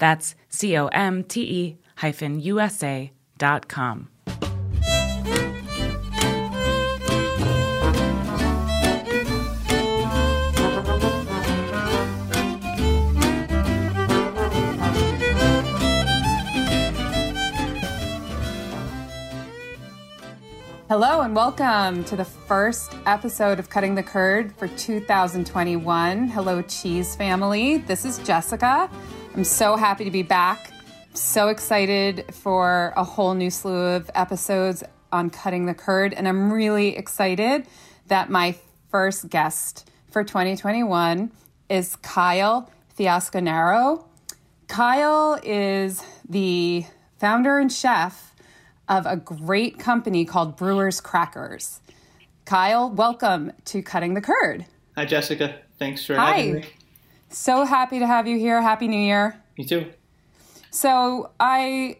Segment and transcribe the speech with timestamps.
[0.00, 4.08] That's C O M T E hyphen USA dot com.
[20.88, 26.26] Hello and welcome to the first episode of Cutting the Curd for 2021.
[26.26, 27.76] Hello, Cheese family.
[27.76, 28.90] This is Jessica.
[29.36, 30.72] I'm so happy to be back.
[31.14, 36.14] So excited for a whole new slew of episodes on Cutting the Curd.
[36.14, 37.64] And I'm really excited
[38.08, 38.56] that my
[38.90, 41.30] first guest for 2021
[41.68, 44.04] is Kyle Fiasconaro.
[44.66, 46.84] Kyle is the
[47.20, 48.34] founder and chef
[48.88, 51.80] of a great company called Brewers Crackers.
[52.46, 54.66] Kyle, welcome to Cutting the Curd.
[54.96, 55.60] Hi, Jessica.
[55.78, 56.32] Thanks for Hi.
[56.32, 56.64] having me.
[57.30, 58.60] So happy to have you here.
[58.60, 59.40] Happy New Year.
[59.56, 59.86] Me too.
[60.70, 61.98] So, I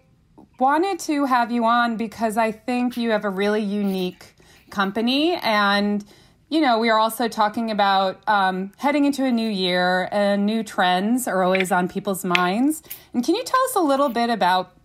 [0.60, 4.34] wanted to have you on because I think you have a really unique
[4.70, 5.34] company.
[5.42, 6.04] And,
[6.48, 10.62] you know, we are also talking about um, heading into a new year and new
[10.62, 12.82] trends are always on people's minds.
[13.12, 14.76] And can you tell us a little bit about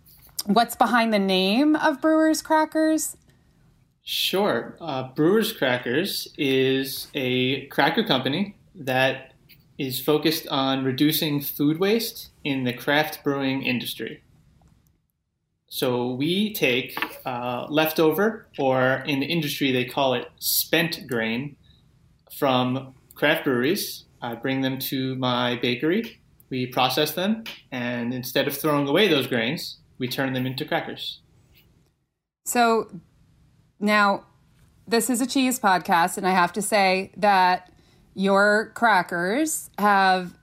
[0.46, 3.16] what's behind the name of Brewers Crackers?
[4.02, 4.76] Sure.
[4.80, 9.32] Uh, Brewers Crackers is a cracker company that
[9.78, 14.22] is focused on reducing food waste in the craft brewing industry.
[15.68, 21.56] So we take uh, leftover, or in the industry they call it spent grain,
[22.32, 24.04] from craft breweries.
[24.22, 26.20] I bring them to my bakery.
[26.48, 31.20] We process them, and instead of throwing away those grains, we turn them into crackers.
[32.44, 32.88] So
[33.80, 34.24] now,
[34.86, 37.72] this is a cheese podcast, and I have to say that
[38.16, 40.36] your crackers have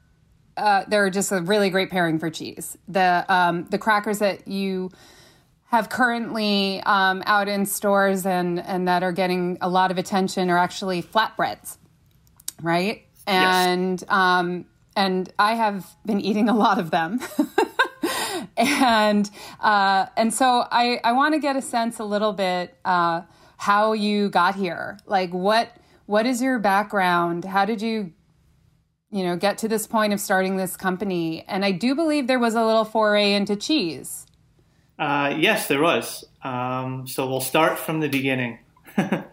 [0.56, 2.78] uh, they're just a really great pairing for cheese.
[2.88, 4.92] The um, the crackers that you
[5.66, 10.52] have currently um, out in stores and and that are getting a lot of attention
[10.52, 11.78] are actually flatbreads,
[12.62, 13.04] right?
[13.26, 14.10] And yes.
[14.12, 17.20] um, and I have been eating a lot of them.
[18.58, 19.28] and
[19.60, 23.22] uh, and so I I want to get a sense a little bit uh,
[23.58, 25.00] how you got here.
[25.08, 25.76] Like what
[26.06, 27.46] what is your background?
[27.46, 28.14] How did you
[29.12, 31.44] you know get to this point of starting this company?
[31.48, 34.26] And I do believe there was a little foray into cheese.
[35.00, 36.26] Uh, yes, there was.
[36.44, 38.60] Um, so we'll start from the beginning.
[38.98, 39.24] uh,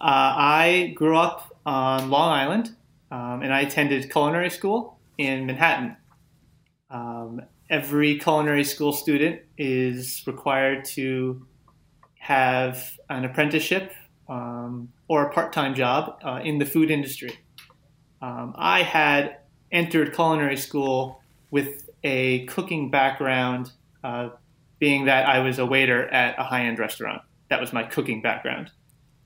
[0.00, 2.76] I grew up on Long Island,
[3.10, 5.96] um, and I attended culinary school in Manhattan.
[6.90, 11.46] Um, every culinary school student is required to
[12.18, 13.92] have an apprenticeship
[14.28, 17.38] um, or a part-time job uh, in the food industry.
[18.20, 19.38] Um, I had
[19.70, 23.72] entered culinary school with a cooking background,
[24.04, 24.30] uh,
[24.78, 27.22] being that I was a waiter at a high-end restaurant.
[27.48, 28.70] That was my cooking background.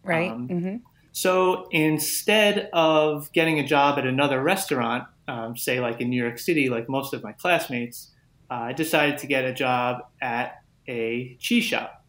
[0.02, 0.30] Right.
[0.30, 0.76] Um, mm-hmm.
[1.12, 6.38] So instead of getting a job at another restaurant, um, say like in New York
[6.38, 8.10] City, like most of my classmates,
[8.50, 12.04] uh, I decided to get a job at a cheese shop.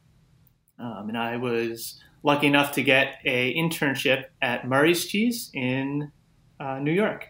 [0.80, 6.12] Um, and I was lucky enough to get a internship at Murray's Cheese in
[6.60, 7.28] uh, New York.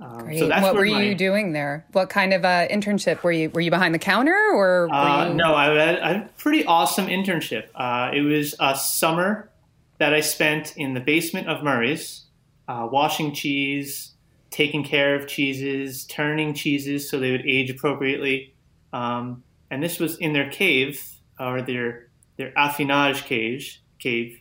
[0.00, 0.34] Um.
[0.36, 1.86] So what were my, you doing there?
[1.92, 3.50] What kind of uh, internship were you?
[3.50, 4.88] Were you behind the counter or?
[4.90, 5.34] Uh, you...
[5.34, 7.68] No, I had, I had, a pretty awesome internship.
[7.74, 9.50] Uh, it was a summer
[9.98, 12.24] that I spent in the basement of Murray's,
[12.66, 14.14] uh, washing cheese,
[14.50, 18.54] taking care of cheeses, turning cheeses so they would age appropriately.
[18.94, 21.06] Um, and this was in their cave
[21.38, 22.09] or their
[22.40, 24.40] their affinage cage cave.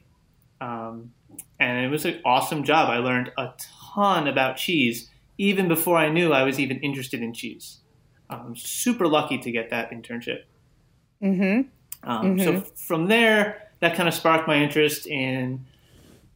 [0.62, 1.12] Um,
[1.60, 2.90] and it was an awesome job.
[2.90, 3.54] I learned a
[3.94, 7.80] ton about cheese even before I knew I was even interested in cheese.
[8.30, 10.44] I'm super lucky to get that internship.
[11.22, 12.10] Mm-hmm.
[12.10, 12.44] Um, mm-hmm.
[12.44, 15.66] So from there, that kind of sparked my interest in,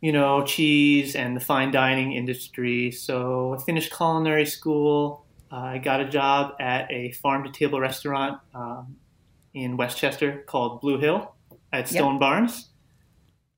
[0.01, 2.91] you know, cheese and the fine dining industry.
[2.91, 5.25] So I finished culinary school.
[5.51, 8.95] Uh, I got a job at a farm to table restaurant um,
[9.53, 11.33] in Westchester called Blue Hill
[11.73, 12.19] at Stone yep.
[12.21, 12.69] Barns.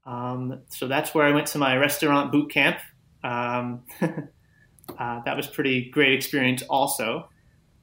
[0.06, 2.78] Um, so that's where I went to my restaurant boot camp.
[3.24, 7.30] Um, uh, that was pretty great experience also.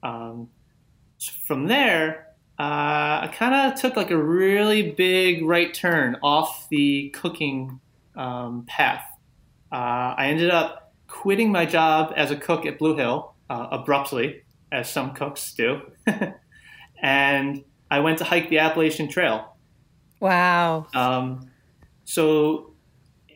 [0.02, 0.48] Um,
[1.46, 7.10] from there, uh, I kind of took like a really big right turn off the
[7.10, 7.80] cooking
[8.16, 9.04] um, path.
[9.70, 14.42] Uh, I ended up quitting my job as a cook at Blue Hill uh, abruptly,
[14.70, 15.80] as some cooks do,
[17.02, 19.51] and I went to hike the Appalachian Trail.
[20.22, 20.86] Wow.
[20.94, 21.50] Um,
[22.04, 22.74] so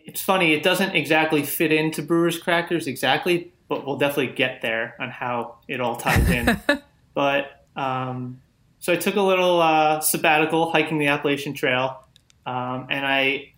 [0.05, 4.95] it's funny, it doesn't exactly fit into Brewers Crackers exactly, but we'll definitely get there
[5.01, 6.61] on how it all ties in.
[7.15, 8.41] but um,
[8.79, 12.05] so I took a little uh, sabbatical hiking the Appalachian Trail,
[12.47, 13.55] um, and I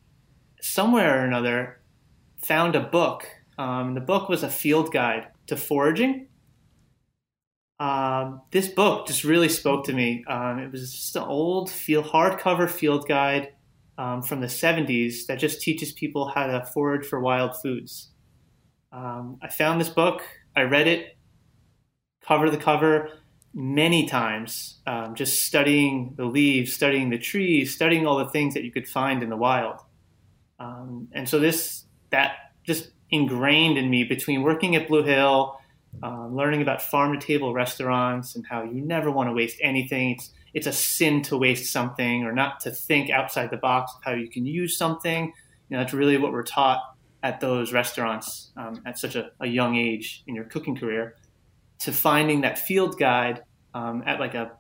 [0.63, 1.79] somewhere or another
[2.39, 3.27] found a book.
[3.59, 6.28] Um, the book was a field guide to foraging.
[7.81, 10.25] Um, this book just really spoke to me.
[10.27, 13.53] Um, it was just an old field hardcover field guide
[13.97, 18.11] um, from the 70s that just teaches people how to forage for wild foods.
[18.93, 20.23] Um, I found this book,
[20.57, 21.17] I read it
[22.29, 23.11] cover to cover
[23.55, 28.65] many times, um, just studying the leaves, studying the trees, studying all the things that
[28.65, 29.81] you could find in the wild.
[30.61, 32.33] Um, and so this, that
[32.65, 35.58] just ingrained in me between working at Blue Hill,
[36.03, 40.13] um, learning about farm to table restaurants and how you never want to waste anything.
[40.13, 44.03] It's, it's a sin to waste something or not to think outside the box of
[44.05, 45.27] how you can use something.
[45.27, 46.81] You know, that's really what we're taught
[47.23, 51.17] at those restaurants um, at such a, a, young age in your cooking career
[51.81, 53.43] to finding that field guide
[53.75, 54.53] um, at like a,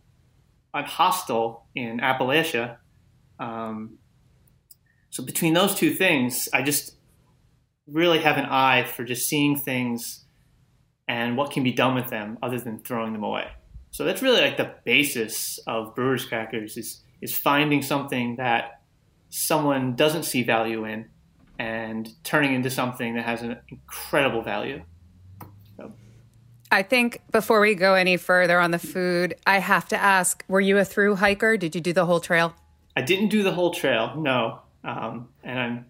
[0.75, 2.79] a hostel in Appalachia.
[3.39, 3.99] Um,
[5.11, 6.97] so between those two things, I just
[7.87, 10.25] really have an eye for just seeing things
[11.09, 13.49] and what can be done with them other than throwing them away.
[13.91, 18.83] So that's really like the basis of Brewers Crackers is is finding something that
[19.31, 21.09] someone doesn't see value in
[21.59, 24.83] and turning into something that has an incredible value.
[25.77, 25.93] So.
[26.71, 30.61] I think before we go any further on the food, I have to ask: Were
[30.61, 31.57] you a through hiker?
[31.57, 32.55] Did you do the whole trail?
[32.97, 35.87] I didn't do the whole trail, no, um, and I'm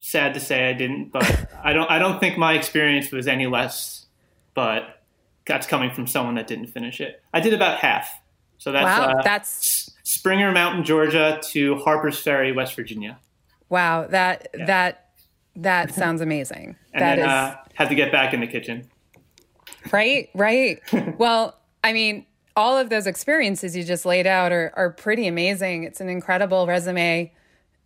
[0.00, 1.12] sad to say I didn't.
[1.12, 1.90] But I don't.
[1.90, 4.05] I don't think my experience was any less.
[4.56, 5.02] But
[5.46, 7.22] that's coming from someone that didn't finish it.
[7.32, 8.10] I did about half.
[8.58, 13.18] So that's wow, uh, that's Springer Mountain, Georgia, to Harper's Ferry, West Virginia.
[13.68, 14.64] Wow, that yeah.
[14.66, 15.10] that
[15.56, 16.76] that sounds amazing.
[16.92, 18.88] and that then, is uh, had to get back in the kitchen.
[19.92, 20.80] Right, right.
[21.18, 22.26] well, I mean,
[22.56, 25.84] all of those experiences you just laid out are are pretty amazing.
[25.84, 27.30] It's an incredible resume,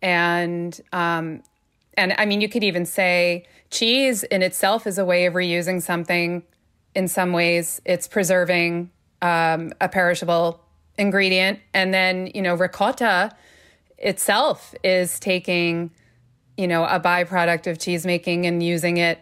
[0.01, 1.43] and um,
[1.95, 5.81] and I mean, you could even say cheese in itself is a way of reusing
[5.81, 6.43] something.
[6.93, 10.63] In some ways, it's preserving um, a perishable
[10.97, 13.31] ingredient, and then you know ricotta
[13.97, 15.91] itself is taking,
[16.57, 19.19] you know, a byproduct of cheese making and using it.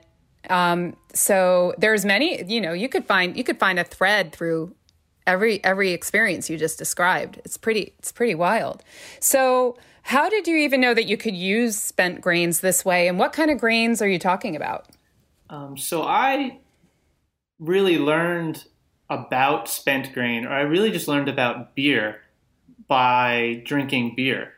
[0.49, 4.73] Um, so there's many, you know, you could find you could find a thread through
[5.27, 7.39] every every experience you just described.
[7.45, 8.83] It's pretty it's pretty wild.
[9.19, 13.19] So how did you even know that you could use spent grains this way, and
[13.19, 14.87] what kind of grains are you talking about?
[15.49, 16.57] Um, so I
[17.59, 18.65] really learned
[19.09, 22.21] about spent grain, or I really just learned about beer
[22.87, 24.53] by drinking beer.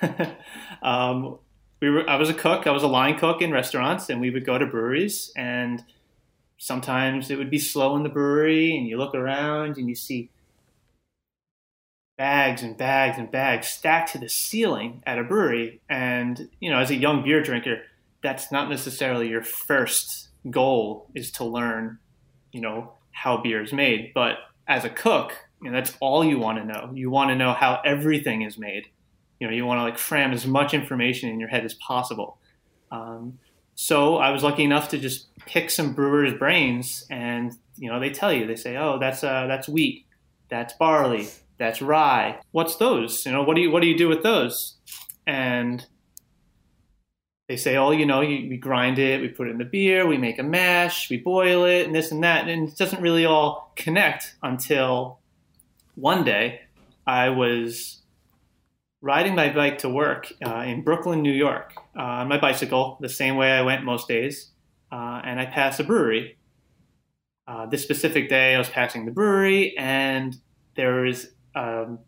[0.82, 1.38] um,
[1.80, 2.66] we were, I was a cook.
[2.66, 5.32] I was a line cook in restaurants, and we would go to breweries.
[5.36, 5.82] And
[6.58, 10.30] sometimes it would be slow in the brewery, and you look around and you see
[12.16, 15.80] bags and bags and bags stacked to the ceiling at a brewery.
[15.88, 17.82] And you know, as a young beer drinker,
[18.22, 21.98] that's not necessarily your first goal is to learn,
[22.54, 24.12] you know, how beer is made.
[24.14, 24.36] But
[24.68, 26.90] as a cook, you know, that's all you want to know.
[26.94, 28.86] You want to know how everything is made.
[29.40, 32.38] You know you want to like cram as much information in your head as possible.
[32.90, 33.38] Um,
[33.76, 38.10] so i was lucky enough to just pick some brewers brains and you know they
[38.10, 38.46] tell you.
[38.46, 40.06] They say oh that's uh, that's wheat
[40.48, 42.38] that's barley that's rye.
[42.52, 43.26] What's those?
[43.26, 44.76] You know what do you what do you do with those?
[45.26, 45.84] And
[47.48, 50.06] they say, oh, you know, you, we grind it, we put it in the beer,
[50.06, 52.48] we make a mash, we boil it, and this and that.
[52.48, 55.18] And it doesn't really all connect until
[55.94, 56.62] one day
[57.06, 58.00] I was
[59.02, 63.08] riding my bike to work uh, in Brooklyn, New York, uh, on my bicycle, the
[63.10, 64.50] same way I went most days.
[64.90, 66.38] Uh, and I passed a brewery.
[67.46, 70.34] Uh, this specific day, I was passing the brewery, and
[70.76, 71.98] there was um,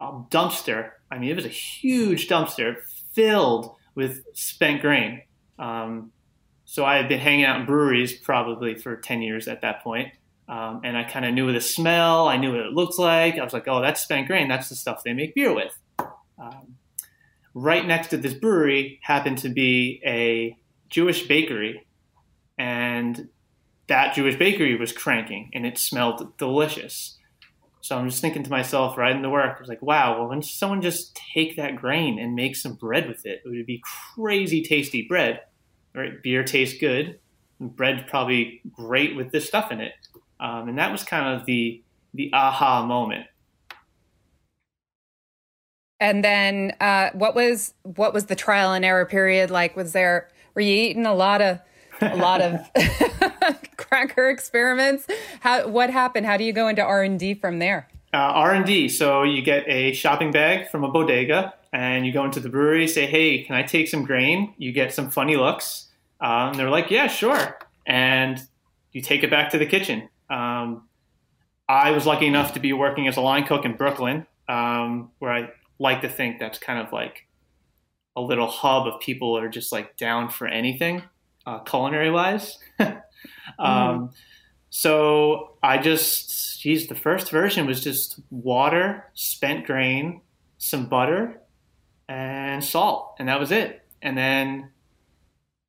[0.00, 0.92] a dumpster.
[1.10, 2.76] I mean, it was a huge dumpster
[3.12, 5.22] filled with spent grain.
[5.58, 6.12] Um,
[6.64, 10.12] so I had been hanging out in breweries probably for 10 years at that point.
[10.48, 12.28] Um, and I kind of knew the smell.
[12.28, 13.38] I knew what it looked like.
[13.38, 14.48] I was like, oh, that's spent grain.
[14.48, 15.76] That's the stuff they make beer with.
[16.38, 16.76] Um,
[17.54, 20.56] right next to this brewery happened to be a
[20.88, 21.86] Jewish bakery.
[22.58, 23.28] And
[23.86, 27.16] that Jewish bakery was cranking and it smelled delicious.
[27.82, 30.42] So I'm just thinking to myself, riding to work, I was like, wow, well, when
[30.42, 33.82] someone just take that grain and make some bread with it, it would be
[34.14, 35.40] crazy tasty bread.
[35.94, 36.22] Right?
[36.22, 37.18] Beer tastes good.
[37.58, 39.92] Bread probably great with this stuff in it.
[40.38, 41.82] Um, and that was kind of the
[42.12, 43.26] the aha moment.
[46.00, 49.76] And then, uh, what was what was the trial and error period like?
[49.76, 51.60] Was there were you eating a lot of
[52.00, 52.58] a lot of
[53.90, 55.06] cracker experiments?
[55.40, 56.26] How what happened?
[56.26, 57.88] How do you go into R and D from there?
[58.14, 58.88] Uh, R and D.
[58.88, 62.86] So you get a shopping bag from a bodega, and you go into the brewery.
[62.86, 64.54] Say, hey, can I take some grain?
[64.58, 65.88] You get some funny looks.
[66.20, 67.58] Um, they're like, yeah, sure.
[67.86, 68.40] And
[68.92, 70.08] you take it back to the kitchen.
[70.28, 70.84] Um,
[71.68, 75.32] I was lucky enough to be working as a line cook in Brooklyn, um, where
[75.32, 77.26] I like to think that's kind of like
[78.16, 81.02] a little hub of people that are just like down for anything,
[81.46, 82.58] uh, culinary wise.
[83.58, 84.12] mm.
[84.70, 90.20] So I just, geez, the first version was just water, spent grain,
[90.58, 91.40] some butter,
[92.08, 93.84] and salt, and that was it.
[94.00, 94.70] And then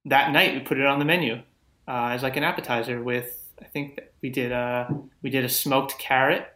[0.06, 1.42] that night we put it on the menu
[1.88, 4.88] uh, as like an appetizer with I think we did a
[5.22, 6.48] we did a smoked carrot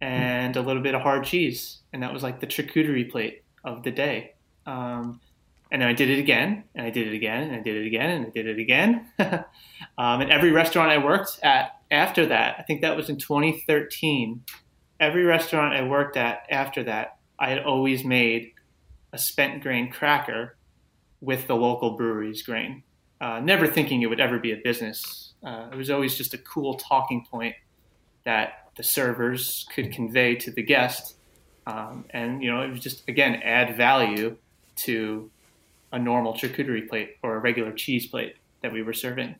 [0.00, 3.82] and a little bit of hard cheese, and that was like the charcuterie plate of
[3.82, 4.34] the day.
[4.66, 5.20] Um,
[5.70, 7.86] and then I did it again, and I did it again, and I did it
[7.86, 9.06] again, and I did it again.
[9.98, 14.42] um, and every restaurant I worked at after that, I think that was in 2013.
[15.00, 18.52] Every restaurant I worked at after that, I had always made
[19.12, 20.56] a spent grain cracker
[21.20, 22.82] with the local brewery's grain,
[23.20, 26.38] uh, never thinking it would ever be a business uh, it was always just a
[26.38, 27.54] cool talking point
[28.24, 31.16] that the servers could convey to the guest.
[31.66, 34.36] Um, and, you know, it was just, again, add value
[34.76, 35.30] to
[35.94, 39.36] a normal charcuterie plate or a regular cheese plate that we were serving.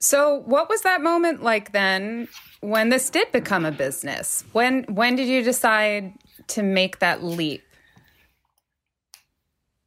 [0.00, 2.28] So, what was that moment like then
[2.60, 4.42] when this did become a business?
[4.52, 6.14] When when did you decide
[6.48, 7.62] to make that leap?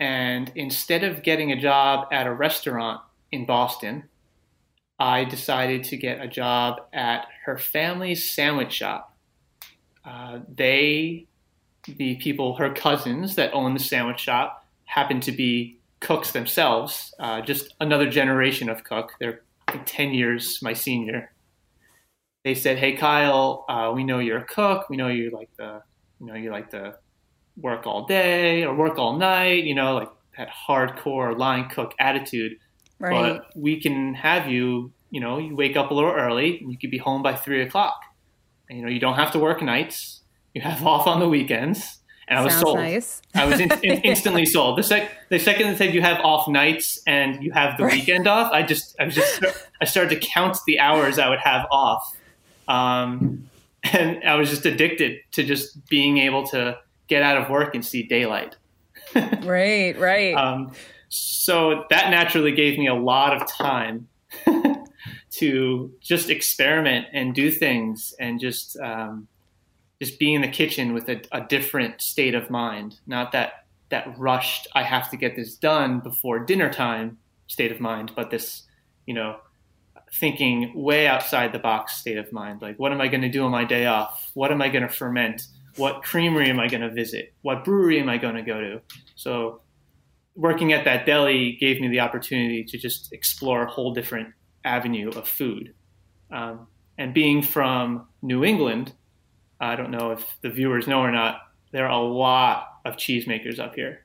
[0.00, 4.08] And instead of getting a job at a restaurant in Boston,
[4.98, 9.16] I decided to get a job at her family's sandwich shop.
[10.04, 11.26] Uh, they,
[11.84, 17.40] the people, her cousins that own the sandwich shop, happen to be cooks themselves, uh,
[17.40, 19.12] just another generation of cook.
[19.18, 19.40] They're
[19.86, 21.30] 10 years my senior
[22.44, 24.88] they said, "Hey Kyle, uh, we know you're a cook.
[24.90, 25.82] We know you like the,
[26.20, 26.98] you know, you like to
[27.56, 29.64] work all day or work all night.
[29.64, 32.58] You know, like that hardcore line cook attitude.
[32.98, 33.38] Right.
[33.38, 34.92] But we can have you.
[35.10, 37.62] You know, you wake up a little early and you could be home by three
[37.62, 38.00] o'clock.
[38.68, 40.22] And, you know, you don't have to work nights.
[40.54, 42.78] You have off on the weekends." And I was Sounds sold.
[42.78, 43.22] Nice.
[43.34, 44.78] I was in, in, instantly sold.
[44.78, 47.92] The, sec, the second they said you have off nights and you have the right.
[47.92, 49.44] weekend off, I just, I was just,
[49.80, 52.16] I started to count the hours I would have off
[52.68, 53.48] um,
[53.92, 57.84] and I was just addicted to just being able to get out of work and
[57.84, 58.56] see daylight.
[59.14, 60.34] right, right.
[60.34, 60.72] Um,
[61.14, 64.08] so that naturally gave me a lot of time
[65.30, 69.28] to just experiment and do things and just um,
[70.02, 72.98] just be in the kitchen with a, a, different state of mind.
[73.06, 74.66] Not that that rushed.
[74.74, 78.64] I have to get this done before dinner time state of mind, but this
[79.06, 79.36] you know
[80.14, 82.60] thinking way outside the box state of mind.
[82.60, 84.32] Like, what am I going to do on my day off?
[84.34, 85.42] What am I going to ferment?
[85.76, 87.34] What creamery am I going to visit?
[87.42, 88.80] What brewery am I going to go to?
[89.14, 89.60] So,
[90.34, 94.28] working at that deli gave me the opportunity to just explore a whole different
[94.64, 95.74] avenue of food.
[96.30, 96.66] Um,
[96.98, 98.92] and being from New England,
[99.60, 101.38] I don't know if the viewers know or not,
[101.72, 104.04] there are a lot of cheesemakers up here.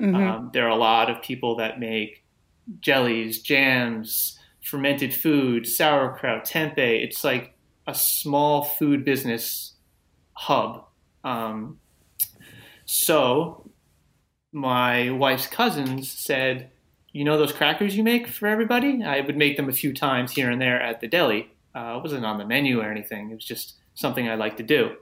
[0.00, 0.16] Mm-hmm.
[0.16, 2.24] Um, there are a lot of people that make
[2.80, 7.04] jellies, jams, fermented food, sauerkraut, tempeh.
[7.04, 9.74] It's like a small food business
[10.32, 10.86] hub.
[11.22, 11.78] Um,
[12.86, 13.70] so
[14.54, 16.70] my wife's cousins said,
[17.12, 19.02] "You know those crackers you make for everybody?
[19.02, 21.50] I would make them a few times here and there at the deli.
[21.74, 23.30] Uh, it wasn't on the menu or anything.
[23.30, 24.96] It was just something I like to do."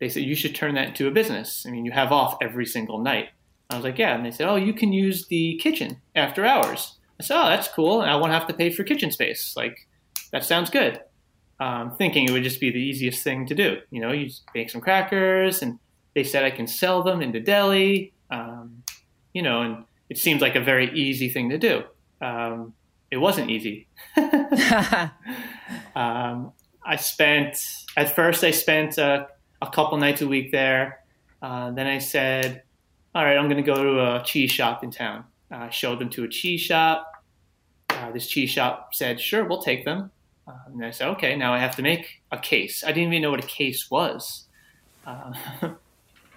[0.00, 1.66] They said you should turn that into a business.
[1.66, 3.28] I mean, you have off every single night.
[3.68, 6.98] I was like, "Yeah," and they said, "Oh, you can use the kitchen after hours."
[7.20, 8.00] I said, "Oh, that's cool.
[8.00, 9.54] I won't have to pay for kitchen space.
[9.54, 9.86] Like,
[10.32, 11.00] that sounds good."
[11.60, 13.80] Um, thinking it would just be the easiest thing to do.
[13.90, 15.78] You know, you make some crackers, and
[16.14, 18.14] they said I can sell them in the deli.
[18.30, 18.82] Um,
[19.32, 21.84] you know, and it seemed like a very easy thing to do.
[22.20, 22.74] Um,
[23.10, 23.86] it wasn't easy.
[25.96, 26.52] um,
[26.84, 27.58] I spent
[27.96, 29.26] at first I spent uh,
[29.60, 31.00] a couple nights a week there.
[31.40, 32.62] Uh, then I said,
[33.14, 36.10] "All right, I'm going to go to a cheese shop in town." I showed them
[36.10, 37.10] to a cheese shop.
[37.88, 40.10] Uh, this cheese shop said, "Sure, we'll take them."
[40.46, 43.22] Uh, and I said, "Okay, now I have to make a case." I didn't even
[43.22, 44.44] know what a case was.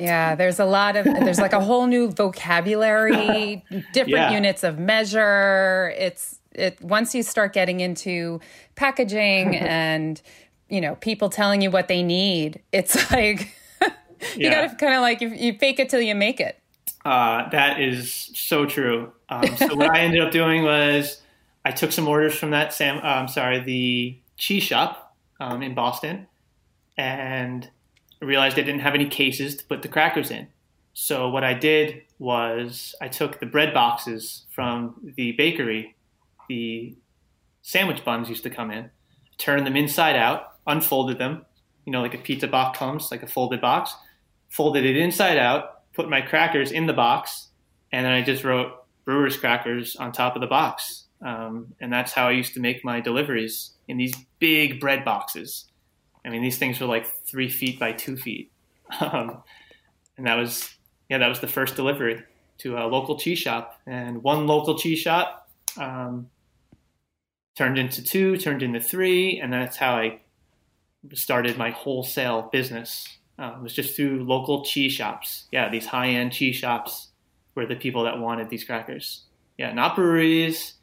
[0.01, 4.31] Yeah, there's a lot of there's like a whole new vocabulary, different Yeah.
[4.31, 5.93] units of measure.
[5.97, 8.39] It's it once you start getting into
[8.75, 10.21] packaging and
[10.69, 13.89] you know people telling you what they need, it's like you
[14.35, 14.67] Yeah.
[14.67, 16.57] got to kind of like you, you fake it till you make it.
[17.03, 19.11] Uh, that is so true.
[19.29, 21.19] Um, so what I ended up doing was
[21.65, 22.97] I took some orders from that Sam.
[22.97, 26.27] Uh, I'm sorry, the cheese shop um, in Boston,
[26.97, 27.67] and
[28.25, 30.47] realized I didn't have any cases to put the crackers in.
[30.93, 35.95] So what I did was I took the bread boxes from the bakery,
[36.49, 36.95] the
[37.61, 38.89] sandwich buns used to come in,
[39.37, 41.45] turned them inside out, unfolded them,
[41.85, 43.95] you know, like a pizza box comes, like a folded box,
[44.49, 47.47] folded it inside out, put my crackers in the box,
[47.91, 48.73] and then I just wrote
[49.05, 51.05] Brewers Crackers on top of the box.
[51.23, 55.65] Um, and that's how I used to make my deliveries in these big bread boxes.
[56.25, 58.51] I mean, these things were like three feet by two feet.
[58.99, 59.41] Um,
[60.17, 60.75] and that was,
[61.09, 62.21] yeah, that was the first delivery
[62.57, 63.79] to a local cheese shop.
[63.87, 66.29] And one local cheese shop um,
[67.55, 70.19] turned into two, turned into three, and that's how I
[71.13, 73.07] started my wholesale business.
[73.39, 75.45] Uh, it was just through local cheese shops.
[75.51, 77.09] Yeah, these high end cheese shops
[77.55, 79.23] were the people that wanted these crackers.
[79.57, 80.73] Yeah, not breweries,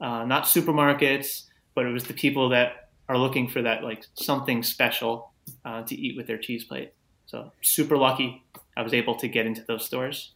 [0.00, 4.62] uh, not supermarkets, but it was the people that are looking for that like something
[4.62, 5.32] special
[5.64, 6.92] uh, to eat with their cheese plate.
[7.26, 8.44] So super lucky
[8.76, 10.32] I was able to get into those stores.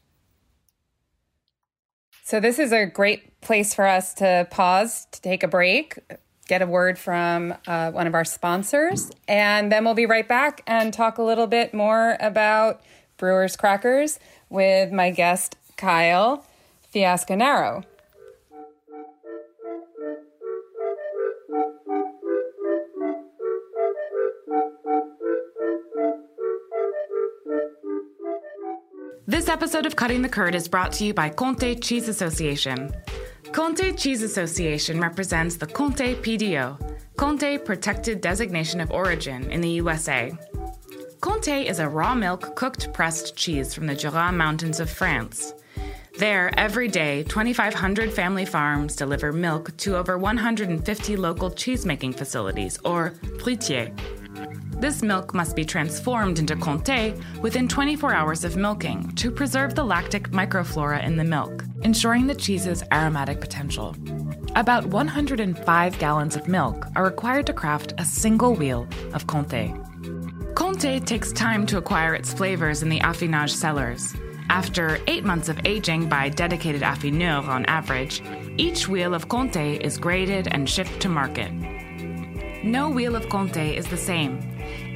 [2.23, 5.99] So this is a great place for us to pause to take a break,
[6.47, 10.63] get a word from uh, one of our sponsors, and then we'll be right back
[10.67, 12.83] and talk a little bit more about
[13.17, 14.19] Brewers Crackers
[14.51, 16.45] with my guest Kyle
[16.95, 17.85] Fiasconaro.
[29.49, 32.93] This episode of Cutting the Curd is brought to you by Comté Cheese Association.
[33.45, 36.79] Comté Cheese Association represents the Comté PDO,
[37.17, 40.37] Comté Protected Designation of Origin in the USA.
[41.21, 45.55] Comté is a raw milk cooked pressed cheese from the Jura Mountains of France.
[46.19, 53.13] There, every day, 2,500 family farms deliver milk to over 150 local cheesemaking facilities, or
[53.39, 53.99] fruitiers.
[54.81, 59.85] This milk must be transformed into Comté within 24 hours of milking to preserve the
[59.85, 63.97] lactic microflora in the milk, ensuring the cheese's aromatic potential.
[64.55, 69.75] About 105 gallons of milk are required to craft a single wheel of Comté.
[70.55, 74.15] Comté takes time to acquire its flavors in the affinage cellars.
[74.49, 78.23] After eight months of aging by dedicated affineurs on average,
[78.57, 81.53] each wheel of Comté is graded and shipped to market.
[82.63, 84.58] No wheel of Comté is the same.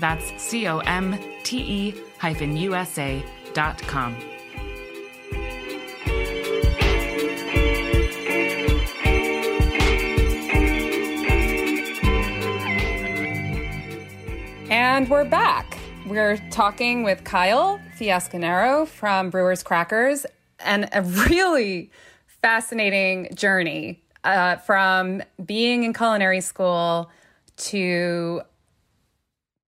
[0.00, 4.16] That's C O M T E hyphen USA dot com.
[14.70, 15.76] And we're back.
[16.06, 20.24] We're talking with Kyle Fiasconaro from Brewers Crackers
[20.60, 21.90] and a really
[22.26, 27.10] fascinating journey uh, from being in culinary school
[27.56, 28.40] to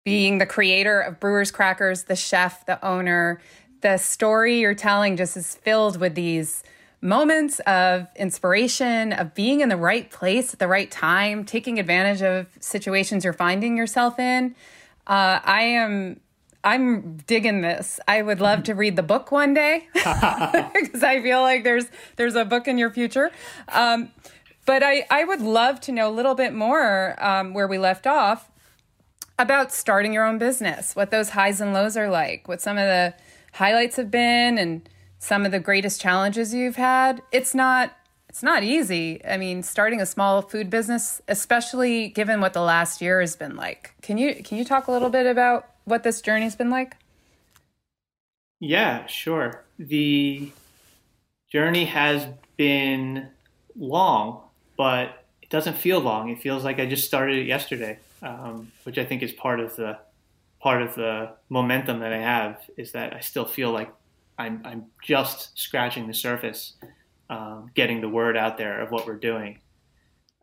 [0.08, 3.42] being the creator of Brewers Crackers, the chef, the owner.
[3.82, 6.64] The story you're telling just is filled with these
[7.02, 12.22] moments of inspiration, of being in the right place at the right time, taking advantage
[12.22, 14.56] of situations you're finding yourself in.
[15.06, 16.22] Uh, I am
[16.64, 18.00] I'm digging this.
[18.08, 22.36] I would love to read the book one day because I feel like there's there's
[22.36, 23.30] a book in your future.
[23.68, 24.14] Um,
[24.66, 28.08] but I, I would love to know a little bit more um, where we left
[28.08, 28.50] off
[29.40, 32.86] about starting your own business, what those highs and lows are like, what some of
[32.86, 33.14] the
[33.54, 34.88] highlights have been, and
[35.20, 37.22] some of the greatest challenges you've had.
[37.32, 37.94] It's not
[38.30, 39.24] it's not easy.
[39.26, 43.56] I mean, starting a small food business, especially given what the last year has been
[43.56, 43.96] like.
[44.02, 46.96] Can you can you talk a little bit about what this journey's been like?
[48.60, 49.64] Yeah, sure.
[49.80, 50.52] The
[51.52, 53.30] journey has been
[53.76, 54.42] long,
[54.78, 56.30] but it doesn't feel long.
[56.30, 59.76] It feels like I just started it yesterday, um, which I think is part of
[59.76, 59.98] the
[60.60, 63.94] part of the momentum that I have is that I still feel like
[64.38, 66.74] I'm I'm just scratching the surface,
[67.30, 69.60] um, getting the word out there of what we're doing.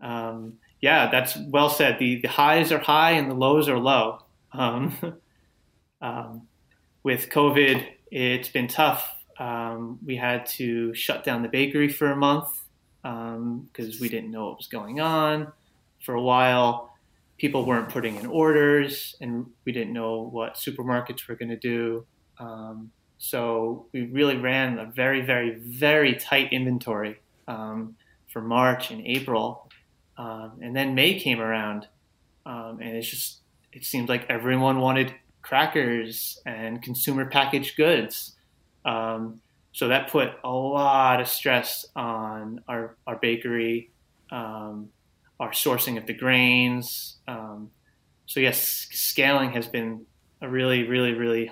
[0.01, 1.99] Um, yeah, that's well said.
[1.99, 4.21] The the highs are high and the lows are low.
[4.53, 5.21] Um,
[6.01, 6.43] um,
[7.03, 9.11] with COVID, it's been tough.
[9.39, 12.49] Um, we had to shut down the bakery for a month
[13.03, 15.53] because we didn't know what was going on.
[16.01, 16.94] For a while,
[17.39, 22.07] people weren't putting in orders, and we didn't know what supermarkets were going to do.
[22.39, 27.97] Um, so we really ran a very, very, very tight inventory um,
[28.33, 29.69] for March and April.
[30.17, 31.89] Um, and then May came around,
[32.47, 33.41] um, and it's just
[33.73, 38.37] it seemed like everyone wanted crackers and consumer packaged goods.
[38.85, 39.41] Um,
[39.73, 43.91] so that put a lot of stress on our, our bakery,
[44.31, 44.91] um,
[45.41, 47.17] our sourcing of the grains.
[47.27, 47.71] Um,
[48.27, 50.07] so yes, scaling has been
[50.41, 51.51] a really, really, really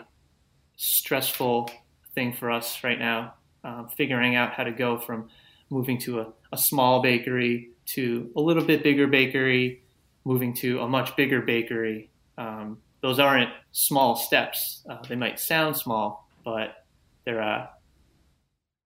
[0.76, 1.70] stressful
[2.14, 3.34] thing for us right now.
[3.64, 5.28] Um, figuring out how to go from
[5.70, 9.82] moving to a, a small bakery to a little bit bigger bakery,
[10.24, 12.10] moving to a much bigger bakery.
[12.38, 14.84] Um, those aren't small steps.
[14.88, 16.84] Uh, they might sound small, but
[17.24, 17.66] they're uh,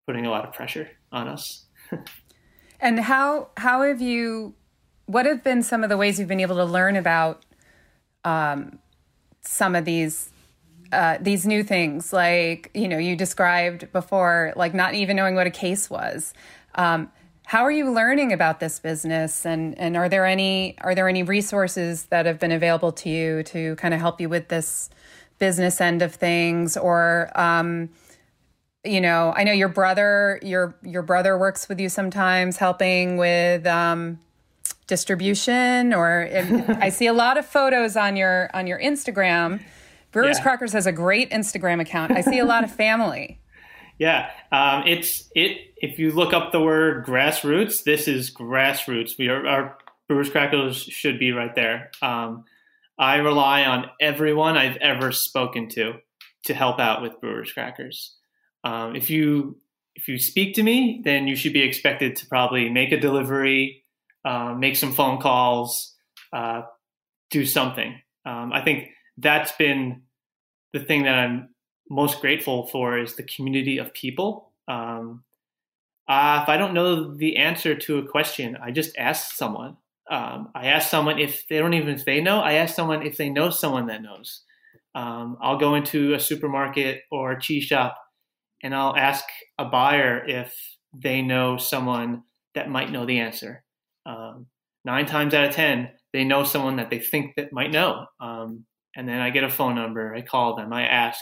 [0.07, 1.67] putting a lot of pressure on us.
[2.81, 4.55] and how how have you?
[5.07, 7.45] What have been some of the ways you've been able to learn about
[8.25, 8.79] um,
[9.40, 10.31] some of these
[10.92, 12.12] uh, these new things?
[12.12, 16.35] Like you know, you described before, like not even knowing what a case was.
[16.75, 17.11] Um,
[17.47, 21.23] how are you learning about this business and, and are there any are there any
[21.23, 24.90] resources that have been available to you to kind of help you with this
[25.38, 27.88] business end of things or um,
[28.85, 33.64] you know i know your brother your your brother works with you sometimes helping with
[33.64, 34.19] um,
[34.87, 36.29] distribution or
[36.81, 39.61] i see a lot of photos on your on your instagram
[40.12, 40.42] brewers yeah.
[40.42, 43.40] crackers has a great instagram account i see a lot of family
[43.98, 45.74] yeah, um, it's it.
[45.79, 49.16] If you look up the word grassroots, this is grassroots.
[49.18, 51.90] We are our Brewers Crackers should be right there.
[52.02, 52.44] Um,
[52.98, 55.94] I rely on everyone I've ever spoken to
[56.44, 58.14] to help out with Brewers Crackers.
[58.64, 59.57] Um, if you
[59.94, 63.83] if you speak to me, then you should be expected to probably make a delivery,
[64.27, 65.95] uh, make some phone calls,
[66.33, 66.62] uh,
[67.31, 68.01] do something.
[68.25, 70.03] Um, I think that's been
[70.73, 71.51] the thing that I'm
[71.89, 74.51] most grateful for is the community of people.
[74.67, 75.23] Um,
[76.09, 79.77] uh, if I don't know the answer to a question, I just ask someone.
[80.11, 82.41] Um, I ask someone if they don't even if they know.
[82.41, 84.43] I ask someone if they know someone that knows.
[84.97, 87.97] Um, I'll go into a supermarket or a cheese shop,
[88.62, 89.25] and I'll ask
[89.59, 90.57] a buyer if
[90.93, 93.62] they know someone that might know the answer.
[94.07, 94.47] Um,
[94.85, 98.07] nine times out of ten, they know someone that they think that might know.
[98.21, 98.64] Um,
[98.97, 100.14] and then I get a phone number.
[100.14, 100.73] I call them.
[100.73, 101.21] I ask.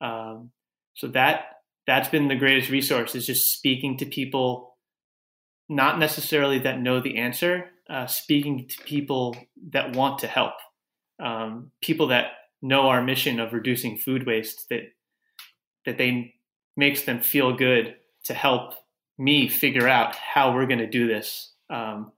[0.00, 0.50] Um,
[0.94, 1.44] so that
[1.86, 4.76] that's been the greatest resource is just speaking to people,
[5.68, 9.36] not necessarily that know the answer, uh, speaking to people
[9.70, 10.54] that want to help,
[11.22, 12.32] um, people that
[12.62, 14.82] know our mission of reducing food waste that
[15.86, 16.34] that they
[16.76, 18.74] makes them feel good to help
[19.18, 21.52] me figure out how we're going to do this.
[21.70, 22.12] Um,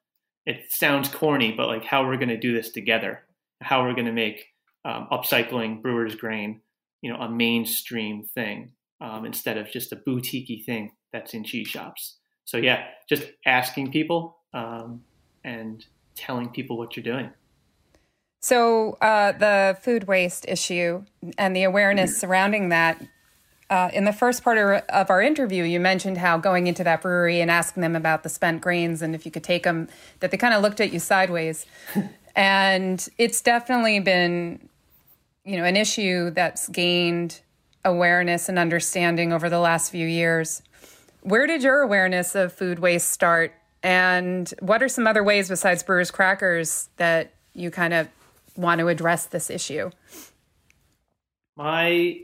[0.47, 3.23] it sounds corny, but like how we're going to do this together,
[3.61, 4.47] how we're going to make
[4.85, 6.61] um, upcycling brewers grain
[7.03, 11.69] you know a mainstream thing um, instead of just a boutiquey thing that's in cheese
[11.69, 12.17] shops.
[12.45, 15.03] So yeah, just asking people um,
[15.45, 15.85] and
[16.15, 17.31] telling people what you're doing.
[18.41, 21.05] So uh, the food waste issue
[21.37, 23.01] and the awareness surrounding that.
[23.73, 24.59] Uh, in the first part
[24.91, 28.29] of our interview, you mentioned how going into that brewery and asking them about the
[28.29, 29.89] spent grains and if you could take them,
[30.21, 31.65] that they kind of looked at you sideways.
[32.35, 34.67] And it's definitely been,
[35.45, 37.43] you know, an issue that's gained
[37.85, 40.63] awareness and understanding over the last few years.
[41.21, 43.53] Where did your awareness of food waste start?
[43.83, 48.09] And what are some other ways besides Brewers Crackers that you kind of
[48.57, 49.91] want to address this issue?
[51.55, 52.23] My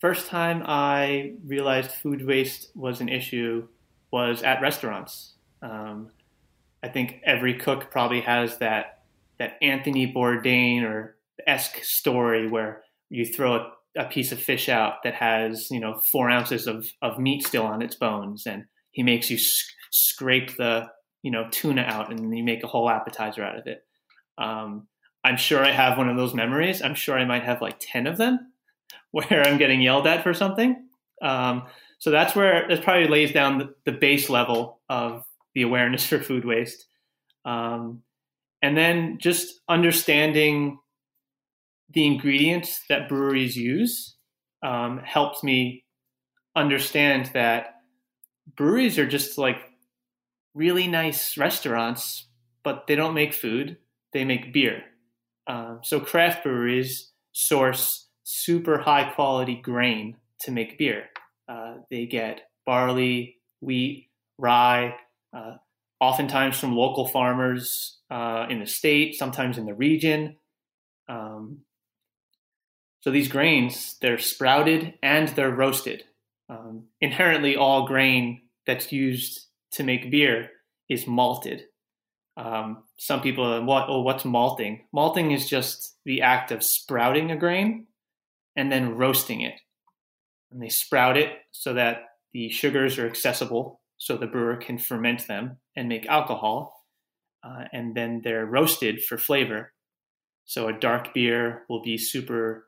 [0.00, 3.68] first time I realized food waste was an issue
[4.10, 5.34] was at restaurants.
[5.62, 6.08] Um,
[6.82, 9.02] I think every cook probably has that
[9.38, 15.02] that Anthony Bourdain or esque story where you throw a, a, piece of fish out
[15.02, 19.02] that has you know four ounces of, of meat still on its bones, and he
[19.02, 20.86] makes you sc- scrape the
[21.22, 23.84] you know tuna out, and you make a whole appetizer out of it.
[24.38, 24.86] Um,
[25.22, 26.80] I'm sure I have one of those memories.
[26.80, 28.49] I'm sure I might have like ten of them
[29.10, 30.86] where I'm getting yelled at for something.
[31.22, 31.64] Um,
[31.98, 35.24] so that's where that probably lays down the, the, base level of
[35.54, 36.86] the awareness for food waste.
[37.44, 38.02] Um,
[38.62, 40.78] and then just understanding
[41.92, 44.16] the ingredients that breweries use
[44.62, 45.84] um, helps me
[46.54, 47.74] understand that
[48.56, 49.56] breweries are just like
[50.54, 52.28] really nice restaurants,
[52.62, 53.78] but they don't make food,
[54.12, 54.82] they make beer.
[55.46, 61.06] Um, so craft breweries source super high quality grain to make beer.
[61.48, 64.94] Uh, they get barley, wheat, rye,
[65.32, 65.56] uh,
[66.00, 70.36] oftentimes from local farmers uh, in the state, sometimes in the region.
[71.08, 71.58] Um,
[73.00, 76.04] so these grains, they're sprouted and they're roasted.
[76.48, 80.50] Um, inherently, all grain that's used to make beer
[80.88, 81.64] is malted.
[82.36, 83.86] Um, some people, what?
[83.88, 84.86] Oh, what's malting?
[84.92, 87.86] Malting is just the act of sprouting a grain
[88.56, 89.60] and then roasting it.
[90.50, 95.26] And they sprout it so that the sugars are accessible, so the brewer can ferment
[95.26, 96.74] them and make alcohol.
[97.42, 99.72] Uh, and then they're roasted for flavor.
[100.44, 102.66] So a dark beer will be super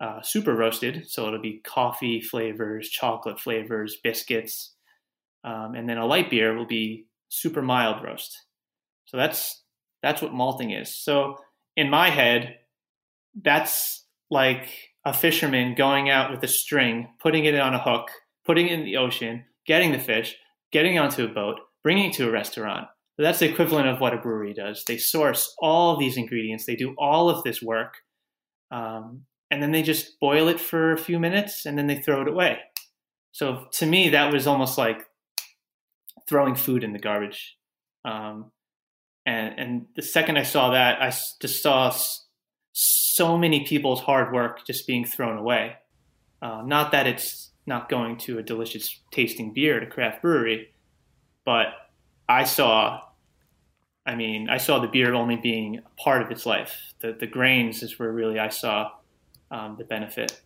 [0.00, 4.74] uh, super roasted, so it'll be coffee flavors, chocolate flavors, biscuits,
[5.44, 8.46] um, and then a light beer will be super mild roast.
[9.04, 9.62] So that's
[10.02, 10.96] that's what malting is.
[10.96, 11.36] So
[11.76, 12.58] in my head,
[13.40, 14.68] that's like
[15.04, 18.10] a fisherman going out with a string, putting it on a hook,
[18.44, 20.36] putting it in the ocean, getting the fish,
[20.72, 22.86] getting onto a boat, bringing it to a restaurant.
[23.18, 24.84] That's the equivalent of what a brewery does.
[24.86, 27.98] They source all these ingredients, they do all of this work,
[28.70, 32.22] um, and then they just boil it for a few minutes and then they throw
[32.22, 32.58] it away.
[33.32, 35.02] So to me, that was almost like
[36.28, 37.56] throwing food in the garbage.
[38.04, 38.52] Um,
[39.26, 41.94] and, and the second I saw that, I just saw
[42.72, 45.76] so many people's hard work just being thrown away.
[46.42, 50.72] Uh, not that it's not going to a delicious tasting beer at a craft brewery,
[51.44, 51.68] but
[52.28, 53.00] I saw,
[54.06, 56.92] I mean, I saw the beer only being a part of its life.
[57.00, 58.92] The, the grains is where really I saw
[59.50, 60.40] um, the benefit.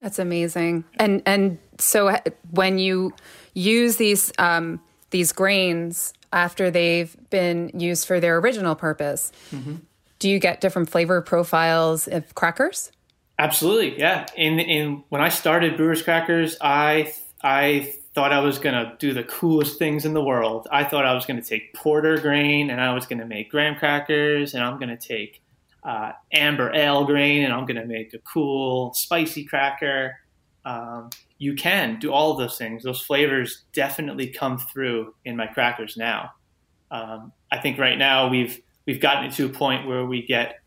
[0.00, 0.84] That's amazing.
[0.98, 2.14] And and so
[2.50, 3.14] when you
[3.54, 9.76] use these um, these grains after they've been used for their original purpose, mm-hmm.
[10.18, 12.90] Do you get different flavor profiles of crackers?
[13.38, 14.26] Absolutely, yeah.
[14.36, 19.78] In when I started Brewers Crackers, I I thought I was gonna do the coolest
[19.78, 20.68] things in the world.
[20.70, 24.54] I thought I was gonna take porter grain and I was gonna make graham crackers
[24.54, 25.42] and I'm gonna take
[25.84, 30.16] uh, amber ale grain, and I'm going to make a cool spicy cracker.
[30.64, 32.82] Um, you can do all those things.
[32.82, 36.30] Those flavors definitely come through in my crackers now.
[36.90, 40.60] Um, I think right now we've we've gotten it to a point where we get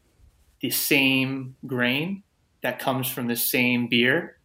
[0.61, 2.23] the same grain
[2.61, 4.37] that comes from the same beer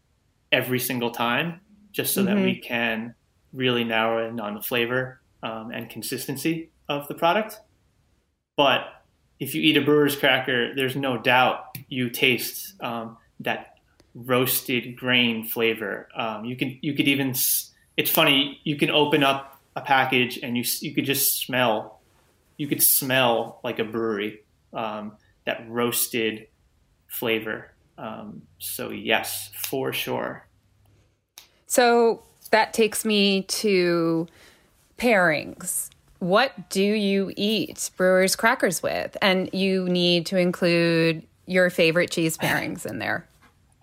[0.50, 2.34] every single time, just so mm-hmm.
[2.34, 2.66] that we mm-hmm.
[2.66, 3.14] can
[3.52, 7.60] really narrow in on the flavor um, and consistency of the product.
[8.56, 8.86] But
[9.40, 13.78] if you eat a brewer's cracker, there's no doubt you taste um, that
[14.14, 16.08] roasted grain flavor.
[16.14, 17.34] Um, you can you could even
[17.96, 22.01] it's funny you can open up a package and you you could just smell
[22.62, 26.46] you could smell like a brewery um, that roasted
[27.08, 27.72] flavor.
[27.98, 30.46] Um, so yes, for sure.
[31.66, 32.22] So
[32.52, 34.28] that takes me to
[34.96, 35.88] pairings
[36.20, 39.16] what do you eat brewers crackers with?
[39.20, 43.26] And you need to include your favorite cheese pairings in there.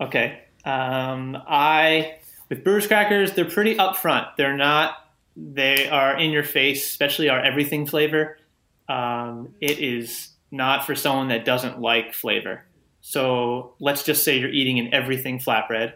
[0.00, 0.40] Okay.
[0.64, 2.14] Um, I
[2.48, 4.36] with brewers crackers, they're pretty upfront.
[4.38, 4.94] They're not.
[5.36, 8.38] They are in your face, especially our everything flavor.
[8.90, 12.64] Um, it is not for someone that doesn't like flavor.
[13.00, 15.92] So let's just say you're eating an everything flatbread.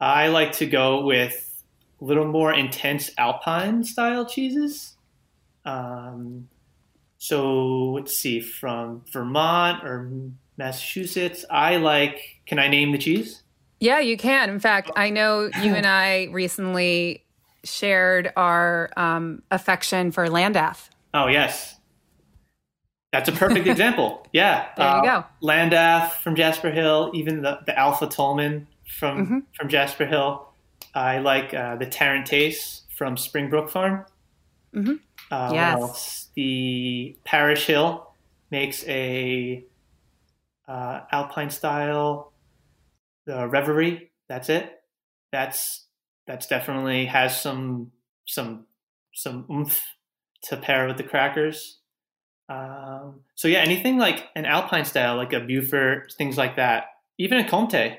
[0.00, 1.62] I like to go with
[2.00, 4.96] a little more intense alpine style cheeses.
[5.64, 6.48] Um,
[7.18, 10.10] so let's see, from Vermont or
[10.56, 12.40] Massachusetts, I like.
[12.46, 13.44] Can I name the cheese?
[13.78, 14.50] Yeah, you can.
[14.50, 17.24] In fact, I know you and I recently
[17.62, 20.88] shared our um, affection for Landaff.
[21.14, 21.76] Oh yes,
[23.12, 24.26] that's a perfect example.
[24.32, 25.26] Yeah, there you uh, go.
[25.46, 28.66] Landaff from Jasper Hill, even the the Alpha Tolman
[28.98, 29.38] from mm-hmm.
[29.54, 30.48] from Jasper Hill.
[30.94, 34.04] I like uh, the Tarentaise from Springbrook Farm.
[34.74, 34.94] Mm-hmm.
[35.30, 36.28] Uh, yes.
[36.34, 38.10] The Parish Hill
[38.50, 39.64] makes a
[40.66, 42.32] uh, Alpine style.
[43.26, 44.10] The Reverie.
[44.28, 44.82] That's it.
[45.30, 45.86] That's
[46.26, 47.92] that's definitely has some
[48.26, 48.66] some
[49.14, 49.82] some oomph
[50.44, 51.78] to pair with the crackers.
[52.48, 56.86] Um, so yeah, anything like an Alpine style, like a Beaufort, things like that.
[57.18, 57.98] Even a Comté,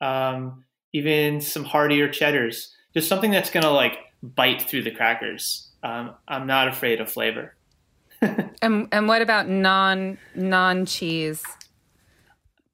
[0.00, 2.74] um, even some heartier cheddars.
[2.94, 5.70] Just something that's gonna like bite through the crackers.
[5.82, 7.54] Um, I'm not afraid of flavor.
[8.62, 11.42] and and what about non non cheese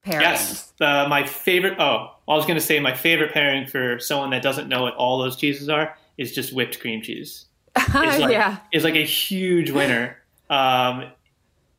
[0.07, 0.21] pairings?
[0.21, 1.79] Yes, uh, my favorite.
[1.79, 4.95] Oh, I was going to say my favorite pairing for someone that doesn't know what
[4.95, 7.47] all those cheeses are is just whipped cream cheese.
[7.77, 10.17] It's like, yeah, it's like a huge winner.
[10.53, 11.11] Um,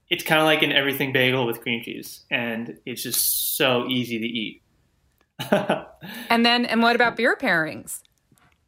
[0.09, 4.19] it's kind of like an everything bagel with cream cheese, and it's just so easy
[4.19, 4.61] to eat.
[6.29, 8.01] and then, and what about beer pairings?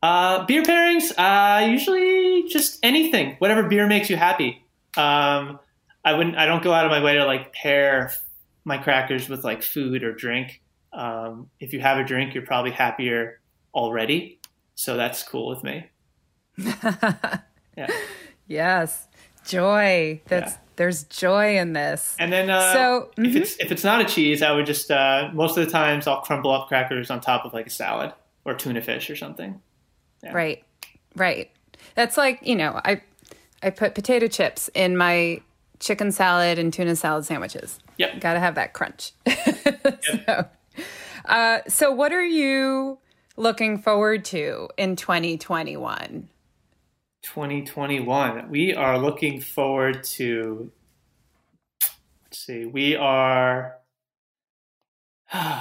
[0.03, 4.63] Uh, beer pairings, uh, usually just anything, whatever beer makes you happy.
[4.95, 5.59] Um,
[6.03, 8.11] I wouldn't, I don't go out of my way to like pair
[8.63, 10.61] my crackers with like food or drink.
[10.93, 13.39] Um, if you have a drink, you're probably happier
[13.73, 14.39] already.
[14.75, 15.89] So that's cool with me.
[16.57, 17.87] yeah.
[18.47, 19.07] Yes.
[19.45, 20.21] Joy.
[20.27, 20.57] That's, yeah.
[20.75, 22.15] there's joy in this.
[22.19, 23.25] And then, uh, so mm-hmm.
[23.25, 26.07] if it's, if it's not a cheese, I would just, uh, most of the times
[26.07, 29.61] I'll crumble up crackers on top of like a salad or tuna fish or something.
[30.23, 30.33] Yeah.
[30.33, 30.63] Right.
[31.15, 31.51] Right.
[31.95, 33.01] That's like, you know, I,
[33.63, 35.41] I put potato chips in my
[35.79, 37.79] chicken salad and tuna salad sandwiches.
[37.97, 38.19] Yep.
[38.19, 39.11] Got to have that crunch.
[39.27, 40.03] Yep.
[40.25, 40.45] so,
[41.25, 42.99] uh, so, what are you
[43.37, 46.29] looking forward to in 2021?
[47.25, 48.49] 2021.
[48.49, 50.71] We are looking forward to,
[51.81, 53.77] let's see, we are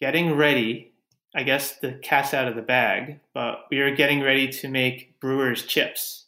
[0.00, 0.92] getting ready.
[1.34, 5.18] I guess the cat's out of the bag, but we are getting ready to make
[5.20, 6.26] brewers chips.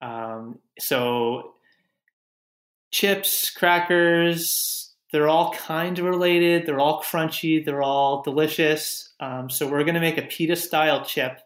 [0.00, 1.54] Um, so
[2.92, 6.66] chips, crackers, they're all kind of related.
[6.66, 7.64] They're all crunchy.
[7.64, 9.14] They're all delicious.
[9.20, 11.40] Um, so we're going to make a pita style chip,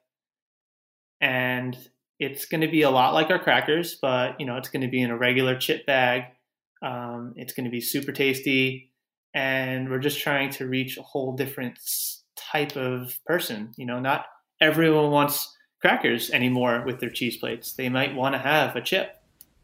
[1.20, 1.76] and
[2.18, 4.88] it's going to be a lot like our crackers, but you know it's going to
[4.88, 6.24] be in a regular chip bag.
[6.83, 8.90] Um, it's going to be super tasty,
[9.35, 11.78] and we're just trying to reach a whole different
[12.37, 13.72] type of person.
[13.76, 14.26] You know, not
[14.61, 17.72] everyone wants crackers anymore with their cheese plates.
[17.72, 19.19] They might want to have a chip.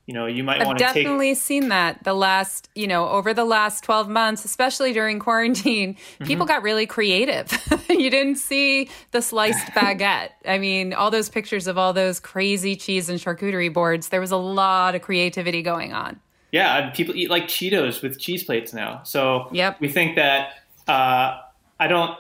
[0.06, 0.94] You know, you might want to take.
[1.04, 5.94] definitely seen that the last, you know, over the last 12 months, especially during quarantine,
[5.94, 6.24] mm-hmm.
[6.24, 7.50] people got really creative.
[7.90, 10.30] you didn't see the sliced baguette.
[10.46, 14.30] I mean, all those pictures of all those crazy cheese and charcuterie boards, there was
[14.30, 16.20] a lot of creativity going on.
[16.52, 19.02] Yeah, people eat like Cheetos with cheese plates now.
[19.02, 19.80] So yep.
[19.80, 20.50] we think that
[20.86, 21.38] uh,
[21.80, 22.16] I don't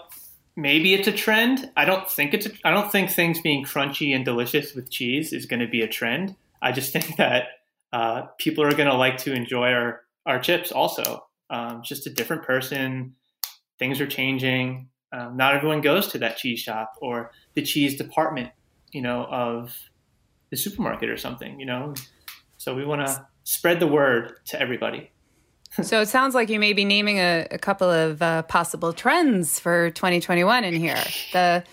[0.56, 1.70] maybe it's a trend.
[1.76, 2.46] I don't think it's.
[2.46, 5.82] A, I don't think things being crunchy and delicious with cheese is going to be
[5.82, 6.34] a trend.
[6.60, 7.48] I just think that
[7.96, 11.24] uh, people are going to like to enjoy our our chips also.
[11.48, 13.14] Um, just a different person.
[13.78, 14.88] Things are changing.
[15.12, 18.50] Um, not everyone goes to that cheese shop or the cheese department,
[18.92, 19.74] you know, of
[20.50, 21.94] the supermarket or something, you know.
[22.58, 25.12] So we want to spread the word to everybody
[25.82, 29.58] so it sounds like you may be naming a, a couple of uh, possible trends
[29.58, 31.02] for 2021 in here.
[31.32, 31.64] The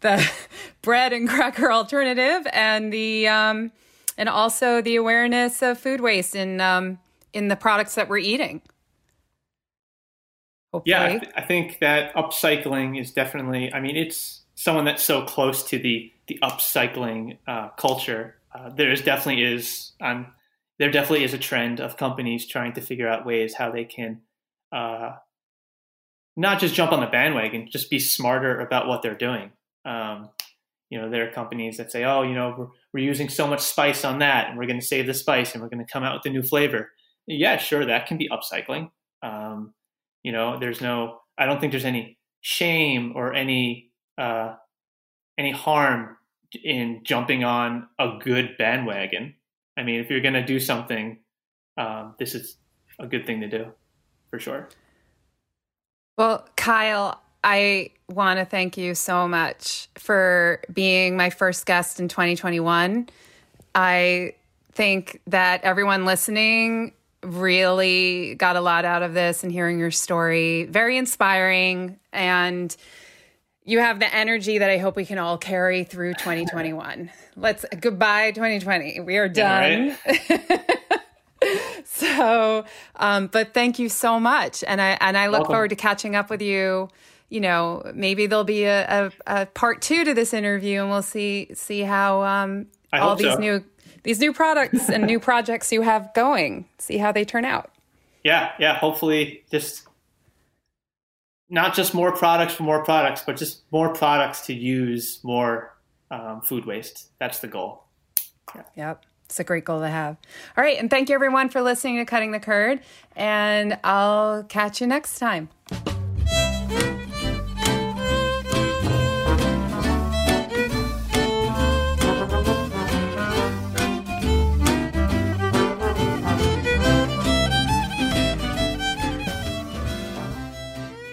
[0.00, 0.30] the
[0.82, 3.72] bread and cracker alternative, and the um,
[4.16, 6.98] and also the awareness of food waste in um,
[7.32, 8.62] in the products that we're eating.
[10.72, 10.90] Hopefully.
[10.90, 13.72] Yeah, I, th- I think that upcycling is definitely.
[13.72, 18.36] I mean, it's someone that's so close to the the upcycling uh, culture.
[18.54, 19.92] Uh, there is definitely is.
[20.00, 20.26] I'm
[20.78, 24.20] there definitely is a trend of companies trying to figure out ways how they can
[24.72, 25.12] uh,
[26.36, 29.52] not just jump on the bandwagon, just be smarter about what they're doing.
[29.84, 30.30] Um,
[30.90, 33.60] you know, there are companies that say, "Oh, you know, we're, we're using so much
[33.60, 36.02] spice on that, and we're going to save the spice, and we're going to come
[36.02, 36.90] out with a new flavor."
[37.26, 38.90] Yeah, sure, that can be upcycling.
[39.22, 39.74] Um,
[40.22, 44.54] you know, there's no, I don't think there's any shame or any uh,
[45.36, 46.16] any harm
[46.62, 49.34] in jumping on a good bandwagon.
[49.76, 51.18] I mean, if you're going to do something,
[51.76, 52.56] um, this is
[52.98, 53.72] a good thing to do
[54.30, 54.68] for sure.
[56.16, 62.08] Well, Kyle, I want to thank you so much for being my first guest in
[62.08, 63.08] 2021.
[63.72, 64.34] I
[64.72, 66.92] think that everyone listening
[67.22, 70.64] really got a lot out of this and hearing your story.
[70.64, 72.00] Very inspiring.
[72.12, 72.76] And
[73.64, 77.12] you have the energy that I hope we can all carry through 2021.
[77.36, 78.98] Let's goodbye 2020.
[79.00, 79.96] We are done.
[80.04, 80.80] Right.
[81.84, 82.64] so,
[82.96, 85.52] um, but thank you so much, and I and I look Welcome.
[85.52, 86.88] forward to catching up with you.
[87.28, 91.02] You know, maybe there'll be a, a, a, part two to this interview, and we'll
[91.02, 93.38] see see how um, all these so.
[93.38, 93.64] new
[94.04, 96.66] these new products and new projects you have going.
[96.78, 97.72] See how they turn out.
[98.22, 98.74] Yeah, yeah.
[98.74, 99.86] Hopefully, just
[101.48, 105.76] not just more products for more products, but just more products to use more
[106.10, 107.10] um, food waste.
[107.18, 107.84] That's the goal.
[108.54, 108.62] Yeah.
[108.76, 109.04] Yep.
[109.26, 110.16] It's a great goal to have.
[110.56, 110.78] All right.
[110.78, 112.80] And thank you, everyone, for listening to Cutting the Curd.
[113.16, 115.48] And I'll catch you next time.